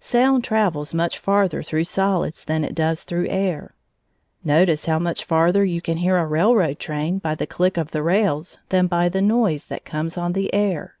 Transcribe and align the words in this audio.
Sound 0.00 0.42
travels 0.42 0.92
much 0.92 1.16
farther 1.16 1.62
through 1.62 1.84
solids 1.84 2.44
than 2.44 2.64
it 2.64 2.74
does 2.74 3.04
through 3.04 3.28
air; 3.28 3.72
notice 4.42 4.86
how 4.86 4.98
much 4.98 5.24
farther 5.24 5.64
you 5.64 5.80
can 5.80 5.98
hear 5.98 6.16
a 6.16 6.26
railroad 6.26 6.80
train 6.80 7.18
by 7.20 7.36
the 7.36 7.46
click 7.46 7.76
of 7.76 7.92
the 7.92 8.02
rails 8.02 8.58
than 8.70 8.88
by 8.88 9.08
the 9.08 9.22
noise 9.22 9.66
that 9.66 9.84
comes 9.84 10.18
on 10.18 10.32
the 10.32 10.52
air. 10.52 10.96